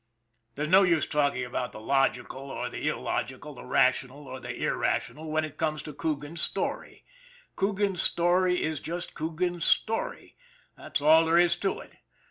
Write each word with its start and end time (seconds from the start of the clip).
There's 0.55 0.67
no 0.67 0.81
use 0.81 1.05
talking 1.05 1.45
about 1.45 1.73
the 1.73 1.79
logical 1.79 2.49
or 2.49 2.69
the 2.69 2.87
illogi 2.87 3.39
cal, 3.39 3.53
the 3.53 3.63
rational 3.65 4.25
or 4.27 4.39
the 4.39 4.55
irrational, 4.65 5.29
when 5.29 5.45
it 5.45 5.57
comes 5.57 5.83
to 5.83 5.93
Coo 5.93 6.17
gan's 6.19 6.41
story. 6.41 7.05
Coogan's 7.55 8.01
story 8.01 8.63
is 8.63 8.79
just 8.79 9.13
Coogan's 9.13 9.63
story, 9.63 10.35
that's 10.75 11.01
all 11.01 11.25
there 11.27 11.37
is 11.37 11.55
to 11.57 11.81
it. 11.81 11.97